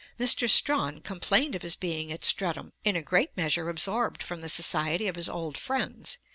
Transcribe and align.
Mr. 0.19 0.49
Strahan 0.49 0.99
complained 1.01 1.53
of 1.53 1.61
his 1.61 1.75
being 1.75 2.11
at 2.11 2.25
Streatham 2.25 2.73
'in 2.83 2.95
a 2.95 3.03
great 3.03 3.37
measure 3.37 3.69
absorbed 3.69 4.23
from 4.23 4.41
the 4.41 4.49
society 4.49 5.05
of 5.05 5.15
his 5.15 5.29
old 5.29 5.59
friends' 5.59 6.17
(ante, 6.17 6.19
iii. 6.23 6.27